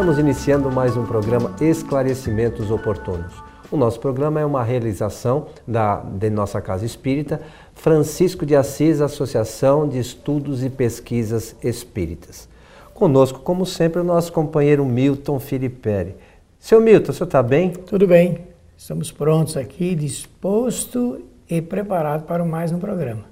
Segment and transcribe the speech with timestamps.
[0.00, 3.34] Estamos iniciando mais um programa Esclarecimentos Oportunos.
[3.70, 7.42] O nosso programa é uma realização da, de nossa Casa Espírita,
[7.74, 12.48] Francisco de Assis, Associação de Estudos e Pesquisas Espíritas.
[12.94, 16.16] Conosco, como sempre, o nosso companheiro Milton Filipelli.
[16.58, 17.68] Seu Milton, o senhor está bem?
[17.68, 18.38] Tudo bem.
[18.78, 23.24] Estamos prontos aqui, disposto e preparado para mais um programa.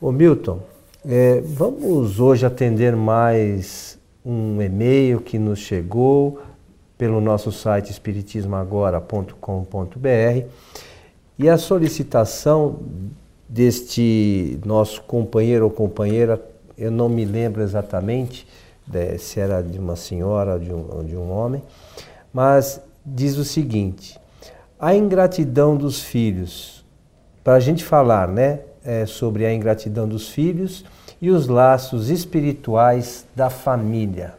[0.00, 0.58] Ô Milton,
[1.08, 6.40] é, vamos hoje atender mais um e-mail que nos chegou
[6.96, 10.46] pelo nosso site espiritismoagora.com.br
[11.38, 12.78] e a solicitação
[13.48, 16.40] deste nosso companheiro ou companheira,
[16.78, 18.46] eu não me lembro exatamente
[19.18, 21.62] se era de uma senhora ou de um, ou de um homem,
[22.32, 24.18] mas diz o seguinte:
[24.78, 26.84] a ingratidão dos filhos,
[27.42, 30.84] para a gente falar né, é, sobre a ingratidão dos filhos
[31.22, 34.34] e os laços espirituais da família.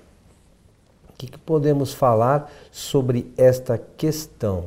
[1.09, 4.65] O que, que podemos falar sobre esta questão?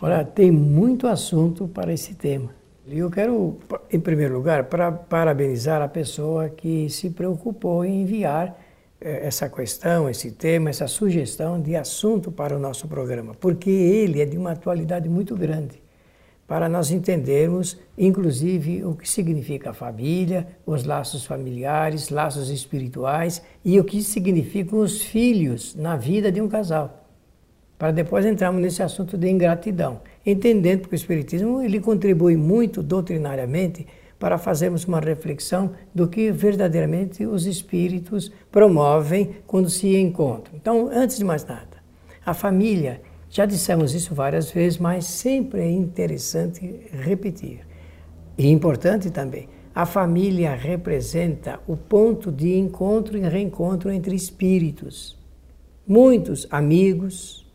[0.00, 2.50] Olha, tem muito assunto para esse tema.
[2.84, 3.58] E eu quero,
[3.92, 8.58] em primeiro lugar, para parabenizar a pessoa que se preocupou em enviar
[9.00, 14.20] eh, essa questão, esse tema, essa sugestão de assunto para o nosso programa, porque ele
[14.20, 15.80] é de uma atualidade muito grande
[16.46, 23.80] para nós entendermos, inclusive, o que significa a família, os laços familiares, laços espirituais e
[23.80, 27.06] o que significam os filhos na vida de um casal.
[27.78, 33.86] Para depois entrarmos nesse assunto de ingratidão, entendendo que o Espiritismo ele contribui muito doutrinariamente
[34.18, 40.54] para fazermos uma reflexão do que verdadeiramente os espíritos promovem quando se encontram.
[40.54, 41.82] Então, antes de mais nada,
[42.24, 43.00] a família
[43.32, 47.66] já dissemos isso várias vezes, mas sempre é interessante repetir.
[48.36, 55.18] E importante também, a família representa o ponto de encontro e reencontro entre espíritos.
[55.88, 57.50] Muitos amigos,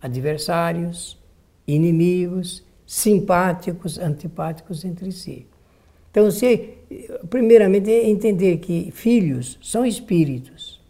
[0.00, 1.22] adversários,
[1.66, 5.46] inimigos, simpáticos, antipáticos entre si.
[6.10, 6.70] Então, se,
[7.28, 10.80] primeiramente, entender que filhos são espíritos.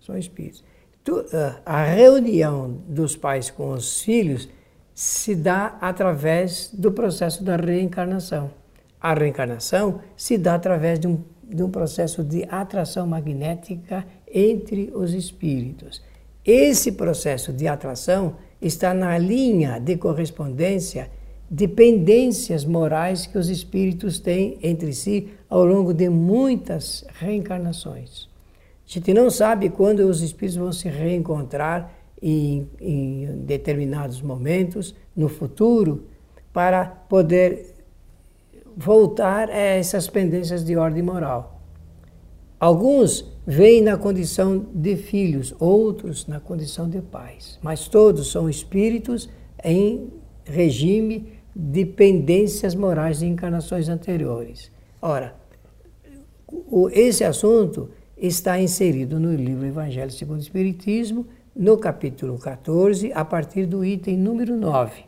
[0.00, 0.62] São espíritos.
[1.06, 4.48] Ah, a reunião dos pais com os filhos
[4.94, 8.50] se dá através do processo da reencarnação.
[8.98, 15.12] A reencarnação se dá através de um, de um processo de atração magnética entre os
[15.12, 16.02] espíritos.
[16.42, 21.10] Esse processo de atração está na linha de correspondência
[21.50, 28.32] de pendências morais que os espíritos têm entre si ao longo de muitas reencarnações.
[28.86, 35.28] A gente não sabe quando os espíritos vão se reencontrar em, em determinados momentos no
[35.28, 36.04] futuro
[36.52, 37.74] para poder
[38.76, 41.60] voltar a essas pendências de ordem moral.
[42.58, 49.28] Alguns vêm na condição de filhos, outros na condição de pais, mas todos são espíritos
[49.62, 50.10] em
[50.44, 54.70] regime de pendências morais de encarnações anteriores.
[55.00, 55.36] Ora,
[56.92, 63.66] esse assunto está inserido no livro Evangelho segundo o Espiritismo, no capítulo 14, a partir
[63.66, 65.04] do item número 9.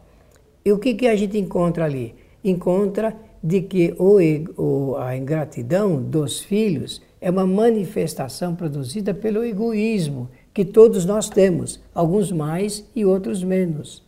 [0.64, 2.14] E o que, que a gente encontra ali?
[2.42, 10.64] Encontra de que o, a ingratidão dos filhos é uma manifestação produzida pelo egoísmo que
[10.64, 14.04] todos nós temos, alguns mais e outros menos.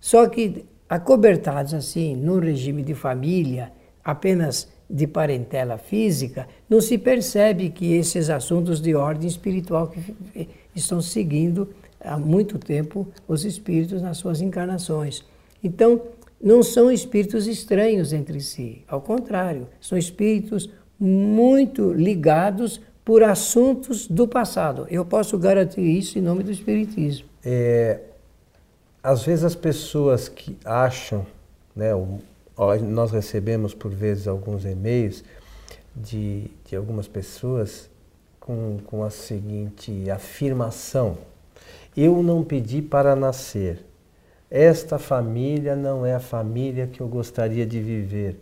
[0.00, 3.72] Só que acobertados assim, no regime de família,
[4.04, 11.00] apenas de parentela física, não se percebe que esses assuntos de ordem espiritual que estão
[11.00, 11.68] seguindo
[12.00, 15.24] há muito tempo os espíritos nas suas encarnações.
[15.62, 16.00] Então,
[16.40, 24.28] não são espíritos estranhos entre si, ao contrário, são espíritos muito ligados por assuntos do
[24.28, 24.86] passado.
[24.90, 27.26] Eu posso garantir isso em nome do Espiritismo.
[27.44, 28.00] É,
[29.02, 31.26] às vezes as pessoas que acham,
[31.74, 31.90] né,
[32.82, 35.22] nós recebemos por vezes alguns e-mails
[35.94, 37.88] de, de algumas pessoas
[38.40, 41.18] com, com a seguinte afirmação:
[41.96, 43.84] Eu não pedi para nascer.
[44.50, 48.40] Esta família não é a família que eu gostaria de viver.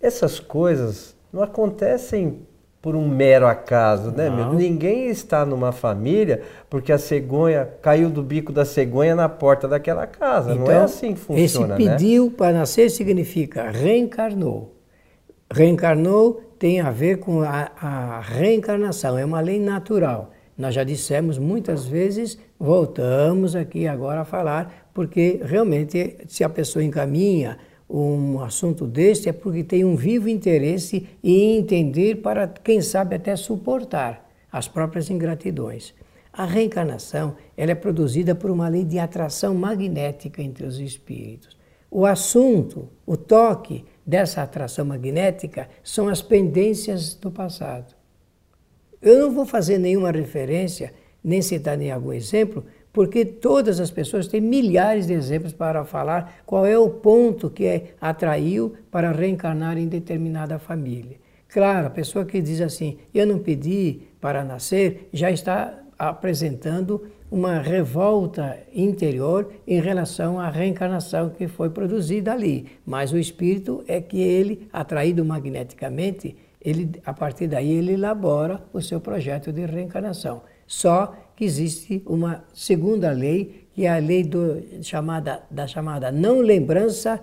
[0.00, 2.40] Essas coisas não acontecem
[2.82, 4.30] por um mero acaso, né?
[4.30, 4.54] Meu?
[4.54, 10.06] Ninguém está numa família porque a cegonha caiu do bico da cegonha na porta daquela
[10.06, 10.52] casa.
[10.52, 12.32] Então, não é então, assim que funciona, esse pediu né?
[12.36, 14.74] para nascer significa reencarnou.
[15.52, 20.30] Reencarnou tem a ver com a, a reencarnação, é uma lei natural.
[20.56, 26.84] Nós já dissemos muitas vezes, voltamos aqui agora a falar, porque realmente se a pessoa
[26.84, 27.58] encaminha
[27.92, 33.34] um assunto deste é porque tem um vivo interesse em entender para, quem sabe, até
[33.34, 35.92] suportar as próprias ingratidões.
[36.32, 41.58] A reencarnação ela é produzida por uma lei de atração magnética entre os espíritos.
[41.90, 47.96] O assunto, o toque dessa atração magnética são as pendências do passado.
[49.02, 50.92] Eu não vou fazer nenhuma referência,
[51.24, 56.42] nem citar nem algum exemplo, porque todas as pessoas têm milhares de exemplos para falar
[56.44, 61.16] qual é o ponto que é, atraiu para reencarnar em determinada família.
[61.48, 67.60] Claro, a pessoa que diz assim, eu não pedi para nascer, já está apresentando uma
[67.60, 72.66] revolta interior em relação à reencarnação que foi produzida ali.
[72.84, 78.82] Mas o espírito é que ele, atraído magneticamente, ele, a partir daí ele elabora o
[78.82, 80.42] seu projeto de reencarnação.
[80.66, 81.14] Só
[81.44, 87.20] existe uma segunda lei, que é a lei do, chamada, da chamada não lembrança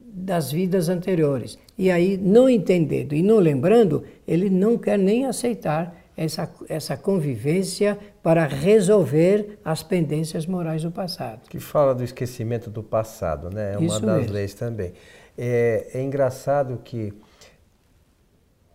[0.00, 1.58] das vidas anteriores.
[1.76, 7.96] E aí, não entendendo e não lembrando, ele não quer nem aceitar essa, essa convivência
[8.22, 11.48] para resolver as pendências morais do passado.
[11.48, 13.74] Que fala do esquecimento do passado, né?
[13.74, 14.32] É uma Isso das mesmo.
[14.32, 14.92] leis também.
[15.36, 17.14] É, é engraçado que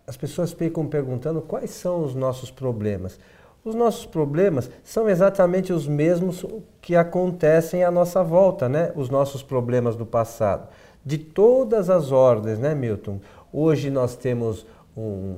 [0.06, 3.18] as pessoas ficam perguntando quais são os nossos problemas.
[3.64, 6.44] Os nossos problemas são exatamente os mesmos
[6.82, 8.92] que acontecem à nossa volta, né?
[8.94, 10.68] Os nossos problemas do passado.
[11.02, 13.20] De todas as ordens, né, Milton?
[13.50, 15.34] Hoje nós temos um,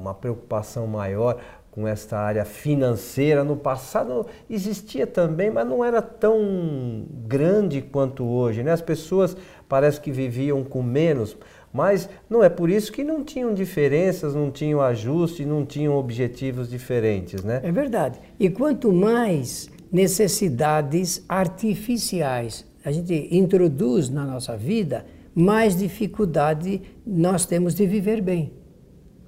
[0.00, 1.38] uma preocupação maior
[1.70, 3.44] com esta área financeira.
[3.44, 8.62] No passado existia também, mas não era tão grande quanto hoje.
[8.62, 8.72] Né?
[8.72, 9.36] As pessoas
[9.68, 11.36] parece que viviam com menos,
[11.74, 16.70] mas não é por isso que não tinham diferenças, não tinham ajuste, não tinham objetivos
[16.70, 17.60] diferentes, né?
[17.64, 18.20] É verdade.
[18.38, 25.04] E quanto mais necessidades artificiais a gente introduz na nossa vida,
[25.34, 28.52] mais dificuldade nós temos de viver bem.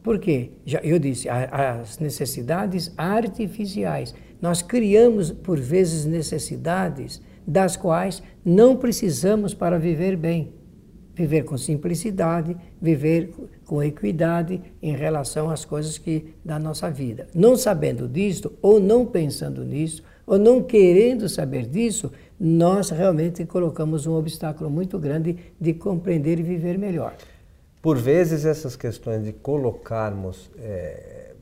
[0.04, 0.52] Por quê?
[0.64, 4.14] Já, eu disse, as necessidades artificiais.
[4.40, 10.52] Nós criamos, por vezes, necessidades das quais não precisamos para viver bem
[11.16, 13.32] viver com simplicidade, viver
[13.64, 17.26] com equidade em relação às coisas que da nossa vida.
[17.34, 24.06] Não sabendo disso, ou não pensando nisso, ou não querendo saber disso, nós realmente colocamos
[24.06, 27.14] um obstáculo muito grande de compreender e viver melhor.
[27.80, 31.32] Por vezes essas questões de colocarmos, é,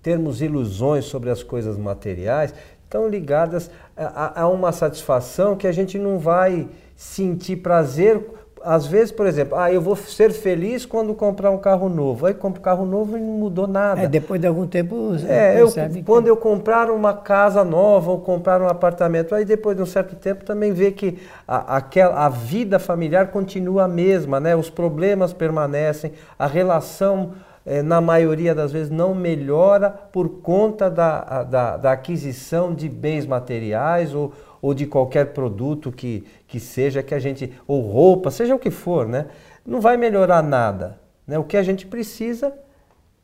[0.00, 2.54] termos ilusões sobre as coisas materiais,
[2.84, 8.24] estão ligadas a, a uma satisfação que a gente não vai sentir prazer
[8.64, 12.26] às vezes, por exemplo, ah, eu vou ser feliz quando comprar um carro novo.
[12.26, 14.02] Aí compro um carro novo e não mudou nada.
[14.02, 15.68] É, depois de algum tempo é, eu,
[16.04, 20.16] quando eu comprar uma casa nova ou comprar um apartamento, aí depois de um certo
[20.16, 24.56] tempo também vê que a, aquela, a vida familiar continua a mesma, né?
[24.56, 27.32] Os problemas permanecem, a relação
[27.66, 33.26] é, na maioria das vezes não melhora por conta da, da, da aquisição de bens
[33.26, 34.32] materiais ou,
[34.64, 38.70] ou de qualquer produto que, que seja que a gente, ou roupa, seja o que
[38.70, 39.26] for, né?
[39.62, 40.98] Não vai melhorar nada.
[41.26, 41.38] Né?
[41.38, 42.50] O que a gente precisa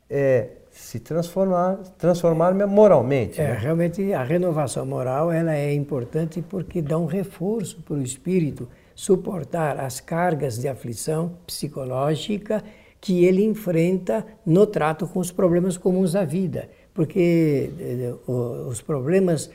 [0.07, 3.41] é se transformar, transformar moralmente.
[3.41, 3.57] É, né?
[3.59, 9.79] realmente a renovação moral ela é importante porque dá um reforço para o espírito suportar
[9.79, 12.63] as cargas de aflição psicológica
[12.99, 16.69] que ele enfrenta no trato com os problemas comuns da vida.
[16.93, 19.49] Porque eh, os problemas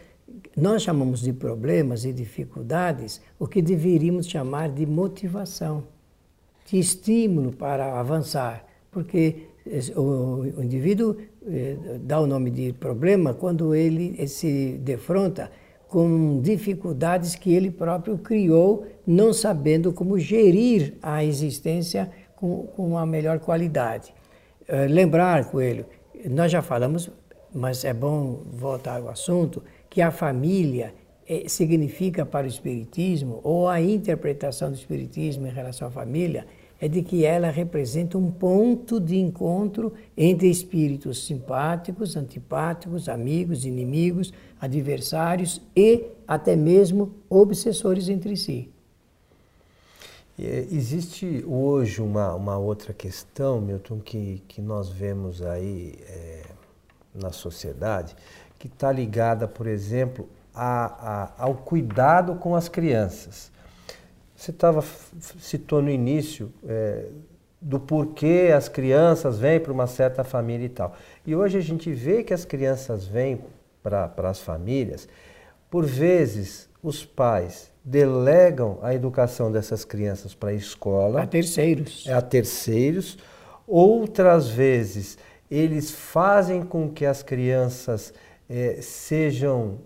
[0.56, 5.84] nós chamamos de problemas e dificuldades o que deveríamos chamar de motivação,
[6.66, 9.48] de estímulo para avançar, porque
[9.96, 11.16] o indivíduo
[11.46, 15.50] eh, dá o nome de problema quando ele se defronta
[15.88, 23.06] com dificuldades que ele próprio criou, não sabendo como gerir a existência com, com uma
[23.06, 24.14] melhor qualidade.
[24.68, 25.86] Eh, lembrar, Coelho,
[26.28, 27.10] nós já falamos,
[27.52, 29.62] mas é bom voltar ao assunto,
[29.96, 30.92] que a família
[31.26, 36.46] eh, significa para o Espiritismo, ou a interpretação do Espiritismo em relação à família,
[36.78, 44.34] é de que ela representa um ponto de encontro entre espíritos simpáticos, antipáticos, amigos, inimigos,
[44.60, 48.68] adversários e até mesmo obsessores entre si.
[50.38, 56.42] Eh, existe hoje uma, uma outra questão, Milton, que, que nós vemos aí é,
[57.14, 58.14] na sociedade,
[58.58, 63.50] que está ligada, por exemplo, a, a, ao cuidado com as crianças.
[64.34, 64.84] Você estava
[65.38, 67.06] citou no início é,
[67.60, 70.94] do porquê as crianças vêm para uma certa família e tal.
[71.26, 73.40] E hoje a gente vê que as crianças vêm
[73.82, 75.08] para as famílias,
[75.70, 81.22] por vezes os pais delegam a educação dessas crianças para a escola.
[81.22, 82.04] A terceiros.
[82.06, 83.18] É, a terceiros.
[83.66, 85.16] Outras vezes
[85.50, 88.12] eles fazem com que as crianças
[88.48, 89.78] é, sejam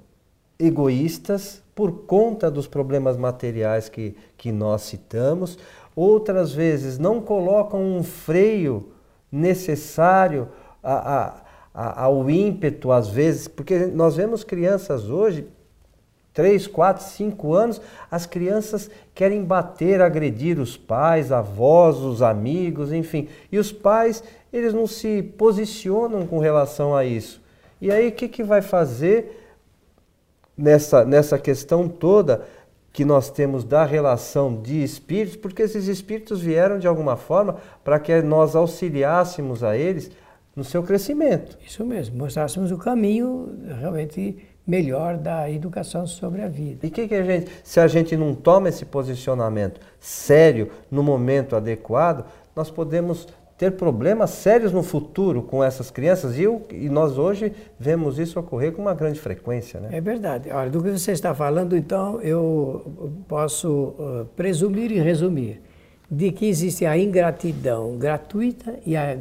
[0.58, 5.58] egoístas por conta dos problemas materiais que, que nós citamos,
[5.96, 8.92] outras vezes não colocam um freio
[9.32, 10.48] necessário
[10.82, 11.34] a, a,
[11.72, 15.46] a, ao ímpeto, às vezes, porque nós vemos crianças hoje,
[16.32, 23.28] 3, 4, 5 anos, as crianças querem bater, agredir os pais, avós, os amigos, enfim.
[23.50, 27.42] E os pais, eles não se posicionam com relação a isso.
[27.80, 29.54] E aí o que, que vai fazer
[30.56, 32.42] nessa, nessa questão toda
[32.92, 35.36] que nós temos da relação de espíritos?
[35.36, 40.10] Porque esses espíritos vieram de alguma forma para que nós auxiliássemos a eles
[40.54, 41.56] no seu crescimento.
[41.66, 46.86] Isso mesmo, mostrássemos o caminho realmente melhor da educação sobre a vida.
[46.86, 51.56] E que, que a gente, se a gente não toma esse posicionamento sério no momento
[51.56, 53.26] adequado, nós podemos
[53.60, 58.40] ter problemas sérios no futuro com essas crianças e, eu, e nós hoje vemos isso
[58.40, 59.78] ocorrer com uma grande frequência.
[59.78, 59.90] Né?
[59.92, 60.50] É verdade.
[60.50, 62.90] Olha, do que você está falando, então, eu
[63.28, 65.60] posso uh, presumir e resumir
[66.10, 69.14] de que existe a ingratidão gratuita e a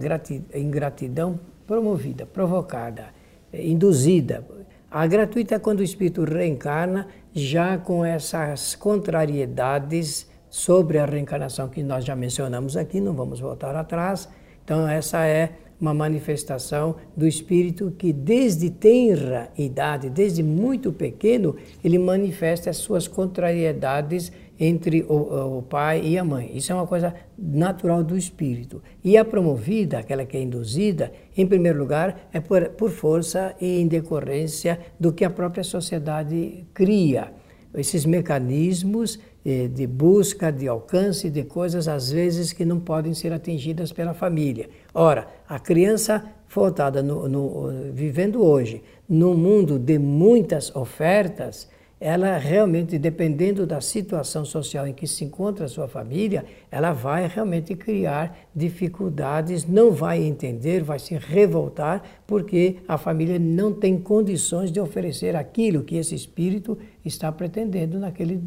[0.55, 3.07] ingratidão promovida, provocada,
[3.53, 4.47] induzida.
[4.89, 11.83] A gratuita é quando o espírito reencarna já com essas contrariedades sobre a reencarnação que
[11.83, 14.27] nós já mencionamos aqui, não vamos voltar atrás.
[14.63, 21.97] Então, essa é uma manifestação do espírito que desde tenra idade, desde muito pequeno, ele
[21.97, 26.51] manifesta as suas contrariedades entre o, o, pai e a mãe.
[26.53, 28.83] Isso é uma coisa natural do espírito.
[29.01, 33.79] E a promovida, aquela que é induzida, em primeiro lugar, é por, por força e
[33.79, 37.31] em decorrência do que a própria sociedade cria.
[37.73, 43.91] Esses mecanismos de busca, de alcance de coisas, às vezes, que não podem ser atingidas
[43.91, 44.69] pela família.
[44.93, 51.69] Ora, a criança voltada, no, no, vivendo hoje, num mundo de muitas ofertas,
[51.99, 57.27] ela realmente, dependendo da situação social em que se encontra a sua família, ela vai
[57.27, 64.71] realmente criar dificuldades, não vai entender, vai se revoltar, porque a família não tem condições
[64.71, 68.41] de oferecer aquilo que esse espírito está pretendendo naquele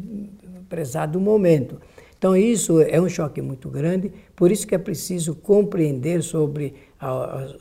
[0.73, 1.79] prezado momento.
[2.17, 6.73] Então, isso é um choque muito grande, por isso que é preciso compreender sobre,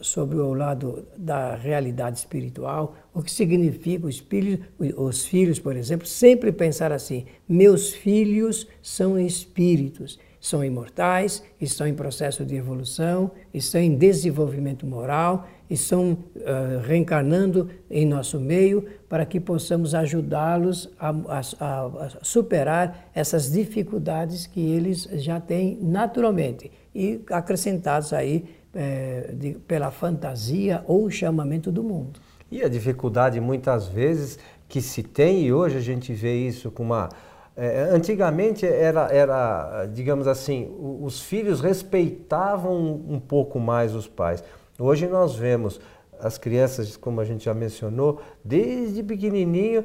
[0.00, 4.61] sobre o lado da realidade espiritual, o que significa os filhos,
[4.97, 11.95] os filhos, por exemplo, sempre pensar assim: meus filhos são espíritos são imortais, estão em
[11.95, 19.38] processo de evolução, estão em desenvolvimento moral, estão uh, reencarnando em nosso meio para que
[19.40, 28.12] possamos ajudá-los a, a, a, superar essas dificuldades que eles já têm naturalmente e acrescentados
[28.12, 32.20] aí eh, de, pela fantasia ou chamamento do mundo.
[32.50, 34.38] E a dificuldade muitas vezes
[34.68, 37.08] que se tem, e hoje a gente vê isso com uma
[37.54, 42.74] é, antigamente era, era, digamos assim, os filhos respeitavam
[43.06, 44.42] um pouco mais os pais.
[44.82, 45.80] Hoje nós vemos
[46.18, 49.84] as crianças, como a gente já mencionou, desde pequenininho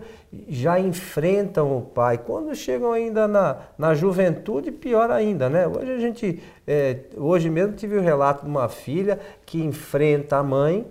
[0.50, 2.18] já enfrentam o pai.
[2.18, 5.68] Quando chegam ainda na, na juventude, pior ainda, né?
[5.68, 10.44] Hoje a gente, é, hoje mesmo tive o relato de uma filha que enfrenta a
[10.44, 10.88] mãe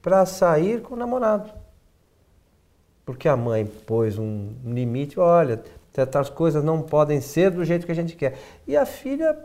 [0.00, 1.50] para sair com o namorado.
[3.04, 5.60] Porque a mãe pôs um limite, olha,
[5.98, 8.38] certas coisas não podem ser do jeito que a gente quer.
[8.68, 9.36] E a filha,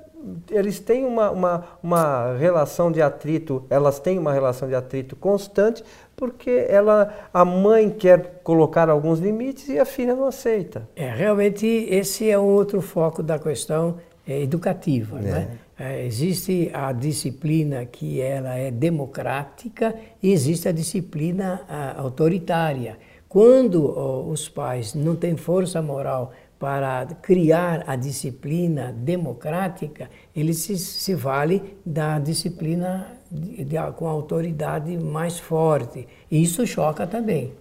[0.51, 5.83] eles têm uma, uma, uma relação de atrito, elas têm uma relação de atrito constante,
[6.15, 10.87] porque ela, a mãe quer colocar alguns limites e a filha não aceita.
[10.95, 15.17] É, realmente esse é um outro foco da questão é, educativa.
[15.17, 15.21] É.
[15.21, 15.57] Né?
[15.79, 22.95] É, existe a disciplina que ela é democrática e existe a disciplina a, autoritária.
[23.33, 26.31] Quando oh, os pais não têm força moral
[26.63, 34.97] para criar a disciplina democrática, ele se, se vale da disciplina de, de, com autoridade
[34.97, 36.07] mais forte.
[36.31, 37.51] E isso choca também.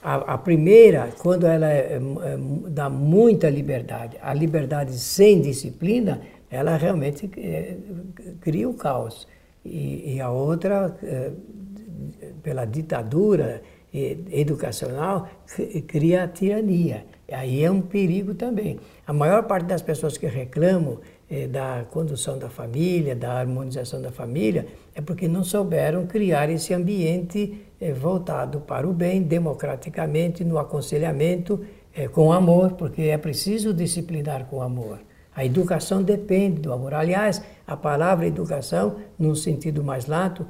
[0.00, 2.00] A, a primeira, quando ela é, é,
[2.68, 7.76] dá muita liberdade, a liberdade sem disciplina, ela realmente é,
[8.40, 9.26] cria o caos.
[9.64, 11.32] E, e a outra, é,
[12.44, 13.60] pela ditadura
[13.92, 15.28] educacional,
[15.86, 17.04] cria a tirania.
[17.30, 18.78] Aí é um perigo também.
[19.06, 24.12] A maior parte das pessoas que reclamam eh, da condução da família, da harmonização da
[24.12, 30.56] família, é porque não souberam criar esse ambiente eh, voltado para o bem, democraticamente, no
[30.56, 35.00] aconselhamento, eh, com amor, porque é preciso disciplinar com amor.
[35.34, 36.94] A educação depende do amor.
[36.94, 40.46] Aliás, a palavra educação, num sentido mais lato,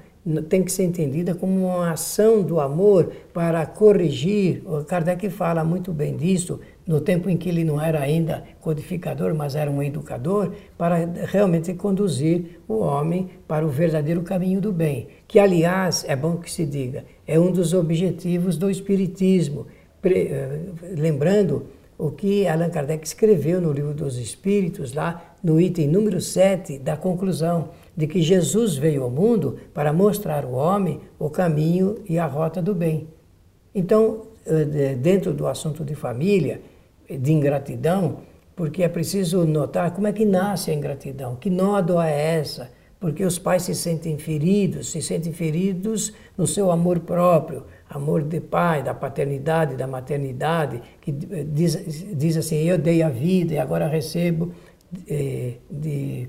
[0.49, 4.63] tem que ser entendida como uma ação do amor para corrigir.
[4.67, 9.35] O Kardec fala muito bem disso, no tempo em que ele não era ainda codificador,
[9.35, 15.07] mas era um educador, para realmente conduzir o homem para o verdadeiro caminho do bem.
[15.29, 19.67] Que, aliás, é bom que se diga, é um dos objetivos do Espiritismo.
[20.05, 20.61] Eh,
[20.97, 21.67] lembrando
[21.99, 26.97] o que Allan Kardec escreveu no Livro dos Espíritos, lá no item número 7 da
[26.97, 32.27] conclusão de que Jesus veio ao mundo para mostrar ao homem o caminho e a
[32.27, 33.09] rota do bem.
[33.75, 36.61] Então, eh, dentro do assunto de família,
[37.09, 38.19] de ingratidão,
[38.55, 43.25] porque é preciso notar como é que nasce a ingratidão, que nódoa é essa, porque
[43.25, 48.83] os pais se sentem feridos, se sentem feridos no seu amor próprio, amor de pai,
[48.83, 53.87] da paternidade, da maternidade, que eh, diz, diz assim, eu dei a vida e agora
[53.87, 54.53] recebo
[55.09, 56.29] eh, de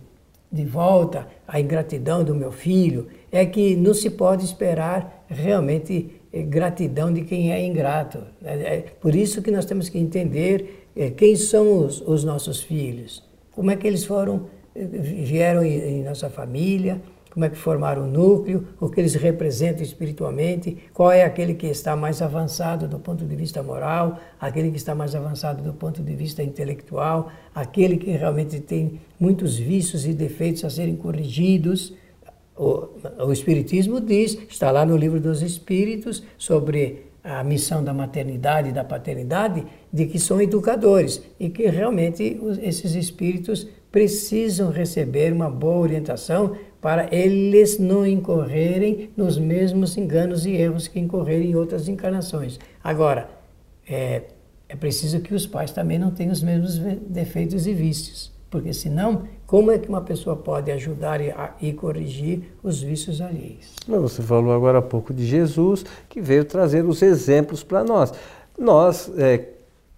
[0.51, 6.42] de volta a ingratidão do meu filho, é que não se pode esperar realmente eh,
[6.42, 8.24] gratidão de quem é ingrato.
[8.44, 12.62] É, é por isso que nós temos que entender eh, quem são os, os nossos
[12.62, 17.01] filhos, como é que eles foram, eh, vieram em, em nossa família,
[17.38, 21.67] como é que formaram o núcleo, o que eles representam espiritualmente, qual é aquele que
[21.67, 26.01] está mais avançado do ponto de vista moral, aquele que está mais avançado do ponto
[26.01, 31.94] de vista intelectual, aquele que realmente tem muitos vícios e defeitos a serem corrigidos.
[32.58, 32.88] O,
[33.27, 38.72] o Espiritismo diz, está lá no livro dos Espíritos, sobre a missão da maternidade e
[38.72, 39.63] da paternidade,
[39.94, 47.07] de que são educadores e que realmente esses espíritos precisam receber uma boa orientação para
[47.13, 52.60] eles não incorrerem nos mesmos enganos e erros que incorreram em outras encarnações.
[52.84, 53.29] Agora,
[53.88, 54.24] é,
[54.69, 59.24] é preciso que os pais também não tenham os mesmos defeitos e vícios, porque senão,
[59.46, 63.75] como é que uma pessoa pode ajudar e, a, e corrigir os vícios alheios?
[63.88, 68.13] Você falou agora há pouco de Jesus, que veio trazer os exemplos para nós.
[68.58, 69.45] Nós, é,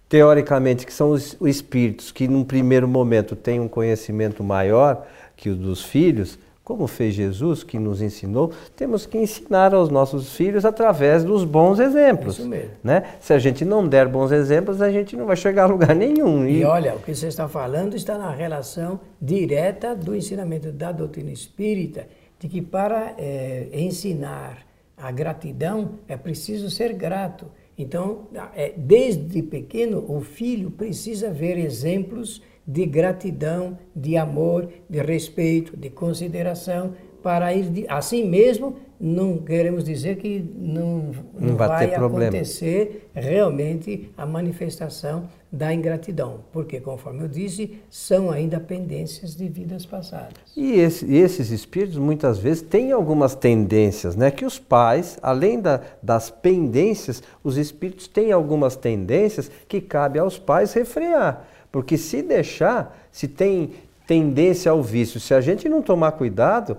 [0.08, 5.48] teoricamente, que são os, os espíritos que num primeiro momento têm um conhecimento maior que
[5.48, 6.38] o dos filhos,
[6.70, 11.80] como fez Jesus, que nos ensinou, temos que ensinar aos nossos filhos através dos bons
[11.80, 12.38] exemplos.
[12.38, 12.70] Isso mesmo.
[12.84, 13.02] Né?
[13.18, 16.46] Se a gente não der bons exemplos, a gente não vai chegar a lugar nenhum.
[16.46, 20.92] E, e olha, o que você está falando está na relação direta do ensinamento da
[20.92, 22.06] doutrina espírita,
[22.38, 24.58] de que para é, ensinar
[24.96, 27.46] a gratidão é preciso ser grato.
[27.76, 35.76] Então, é, desde pequeno, o filho precisa ver exemplos de gratidão, de amor, de respeito,
[35.76, 41.86] de consideração, para ir de, assim mesmo não queremos dizer que não, não, não vai,
[41.88, 49.48] vai acontecer realmente a manifestação da ingratidão, porque conforme eu disse, são ainda pendências de
[49.48, 50.34] vidas passadas.
[50.54, 54.30] E esse, esses espíritos muitas vezes têm algumas tendências, né?
[54.30, 60.38] Que os pais, além da, das pendências, os espíritos têm algumas tendências que cabe aos
[60.38, 61.48] pais refrear.
[61.70, 63.72] Porque se deixar, se tem
[64.06, 66.76] tendência ao vício, se a gente não tomar cuidado,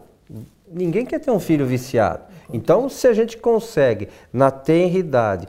[0.70, 2.24] ninguém quer ter um filho viciado.
[2.54, 5.48] Então, se a gente consegue, na tenridade,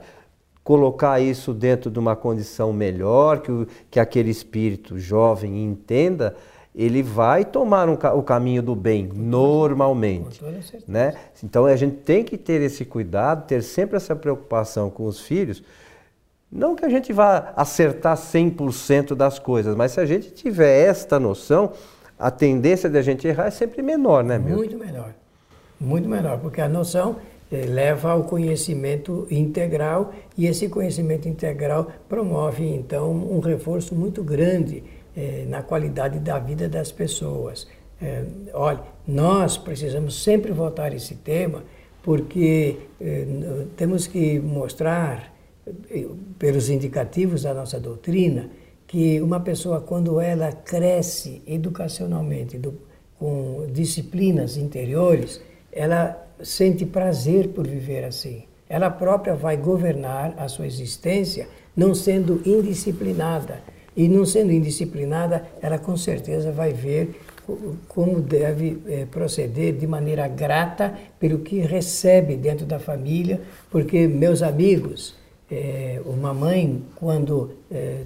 [0.63, 6.35] colocar isso dentro de uma condição melhor, que, o, que aquele espírito jovem entenda,
[6.73, 10.41] ele vai tomar um, o caminho do bem, normalmente.
[10.87, 11.15] Né?
[11.43, 15.61] Então, a gente tem que ter esse cuidado, ter sempre essa preocupação com os filhos,
[16.53, 21.19] não que a gente vá acertar 100% das coisas, mas se a gente tiver esta
[21.19, 21.71] noção,
[22.17, 24.55] a tendência de a gente errar é sempre menor, né, Milton?
[24.57, 25.13] Muito menor.
[25.81, 27.15] Muito menor, porque a noção
[27.51, 34.83] eh, leva ao conhecimento integral e esse conhecimento integral promove, então, um reforço muito grande
[35.17, 37.67] eh, na qualidade da vida das pessoas.
[37.99, 41.63] Eh, olha, nós precisamos sempre voltar a esse tema
[42.03, 43.25] porque eh,
[43.75, 45.32] temos que mostrar
[46.37, 48.49] pelos indicativos da nossa doutrina,
[48.85, 52.73] que uma pessoa, quando ela cresce educacionalmente, do,
[53.17, 58.43] com disciplinas interiores, ela sente prazer por viver assim.
[58.67, 63.61] Ela própria vai governar a sua existência não sendo indisciplinada.
[63.95, 67.19] E não sendo indisciplinada, ela com certeza vai ver
[67.87, 74.41] como deve é, proceder de maneira grata pelo que recebe dentro da família, porque, meus
[74.41, 75.15] amigos,
[75.53, 78.03] é, uma mãe, quando é,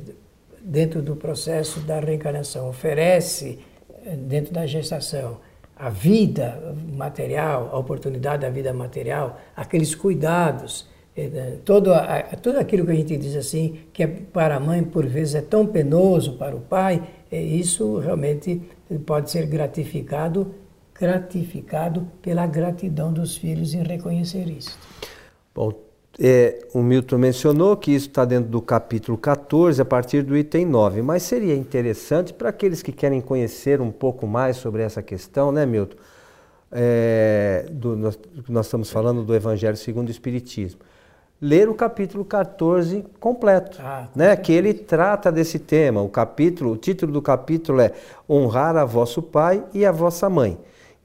[0.62, 3.60] dentro do processo da reencarnação oferece,
[4.06, 5.38] é, dentro da gestação,
[5.76, 12.60] a vida material, a oportunidade da vida material, aqueles cuidados, é, né, todo, a, tudo
[12.60, 15.66] aquilo que a gente diz assim, que é para a mãe por vezes é tão
[15.66, 18.62] penoso para o pai, é, isso realmente
[19.06, 20.54] pode ser gratificado
[21.00, 24.78] gratificado pela gratidão dos filhos em reconhecer isso.
[25.54, 25.87] Bom,
[26.20, 30.66] é, o Milton mencionou que isso está dentro do capítulo 14, a partir do item
[30.66, 35.52] 9, mas seria interessante para aqueles que querem conhecer um pouco mais sobre essa questão,
[35.52, 35.98] né, Milton?
[36.72, 40.82] É, do, nós, nós estamos falando do Evangelho segundo o Espiritismo.
[41.40, 44.36] Ler o capítulo 14 completo, ah, né?
[44.36, 46.02] que ele trata desse tema.
[46.02, 47.94] O capítulo, o título do capítulo é
[48.28, 50.58] Honrar a vosso pai e a vossa mãe.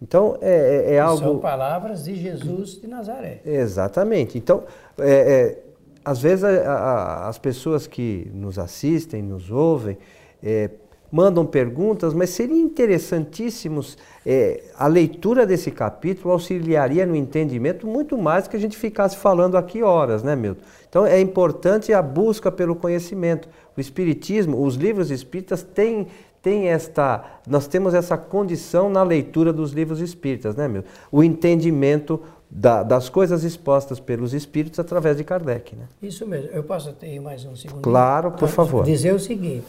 [0.03, 1.23] Então é, é, é algo.
[1.23, 3.41] São palavras de Jesus de Nazaré.
[3.47, 4.37] Exatamente.
[4.37, 4.65] Então,
[4.99, 5.63] é, é,
[6.05, 9.97] às vezes a, a, as pessoas que nos assistem, nos ouvem,
[10.43, 10.71] é,
[11.11, 13.81] mandam perguntas, mas seria interessantíssimo
[14.27, 19.57] é, a leitura desse capítulo auxiliaria no entendimento muito mais que a gente ficasse falando
[19.57, 20.63] aqui horas, né, Milton?
[20.89, 23.49] Então é importante a busca pelo conhecimento.
[23.77, 26.09] O Espiritismo, os livros espíritas têm
[26.43, 30.85] tem esta, nós temos essa condição na leitura dos livros espíritas, né, meu?
[31.11, 35.85] O entendimento da, das coisas expostas pelos espíritos através de Kardec, né?
[36.03, 36.51] Isso mesmo.
[36.51, 37.81] Eu posso ter mais um segundo?
[37.81, 38.85] Claro, por favor.
[38.85, 39.65] Dizer o seguinte,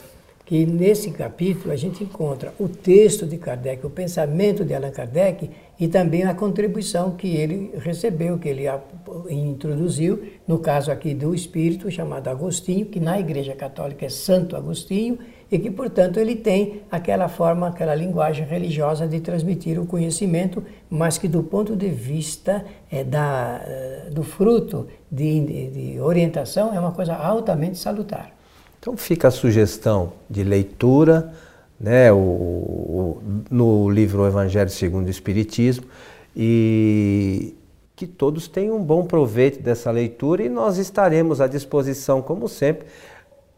[0.46, 5.50] que nesse capítulo a gente encontra o texto de Kardec, o pensamento de Allan Kardec
[5.80, 8.66] e também a contribuição que ele recebeu, que ele
[9.30, 15.18] introduziu, no caso aqui do espírito chamado Agostinho, que na Igreja Católica é Santo Agostinho,
[15.54, 21.20] e que, portanto, ele tem aquela forma, aquela linguagem religiosa de transmitir o conhecimento, mas
[21.20, 26.92] que, do ponto de vista é, da, eh, do fruto de, de, orientação, é uma
[26.92, 28.32] coisa altamente salutar.
[28.80, 31.32] Então, fica a sugestão de leitura
[31.80, 35.86] né, o, o, no livro Evangelho segundo o Espiritismo
[36.36, 37.54] e
[37.96, 42.88] que todos tenham um bom proveito dessa leitura e nós estaremos à disposição, como sempre,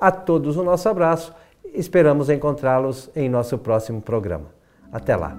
[0.00, 1.34] A todos o nosso abraço.
[1.74, 4.46] Esperamos encontrá-los em nosso próximo programa.
[4.90, 5.36] Até lá.